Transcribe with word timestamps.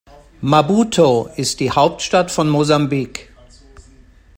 Maputo 0.41 1.29
ist 1.35 1.59
die 1.59 1.69
Hauptstadt 1.69 2.31
von 2.31 2.49
Mosambik. 2.49 3.31